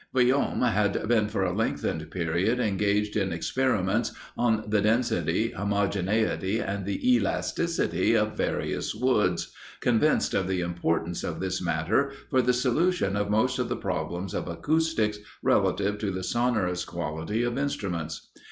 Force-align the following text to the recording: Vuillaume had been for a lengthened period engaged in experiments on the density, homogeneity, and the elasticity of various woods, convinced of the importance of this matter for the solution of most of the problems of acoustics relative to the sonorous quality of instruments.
Vuillaume 0.15 0.63
had 0.63 1.07
been 1.07 1.27
for 1.27 1.43
a 1.43 1.53
lengthened 1.53 2.09
period 2.09 2.59
engaged 2.59 3.15
in 3.15 3.31
experiments 3.31 4.11
on 4.35 4.63
the 4.67 4.81
density, 4.81 5.51
homogeneity, 5.51 6.57
and 6.59 6.87
the 6.87 7.15
elasticity 7.15 8.15
of 8.17 8.35
various 8.35 8.95
woods, 8.95 9.53
convinced 9.79 10.33
of 10.33 10.47
the 10.47 10.61
importance 10.61 11.23
of 11.23 11.39
this 11.39 11.61
matter 11.61 12.11
for 12.31 12.41
the 12.41 12.51
solution 12.51 13.15
of 13.15 13.29
most 13.29 13.59
of 13.59 13.69
the 13.69 13.75
problems 13.77 14.33
of 14.33 14.47
acoustics 14.47 15.19
relative 15.43 15.99
to 15.99 16.09
the 16.09 16.23
sonorous 16.23 16.83
quality 16.83 17.43
of 17.43 17.55
instruments. 17.59 18.31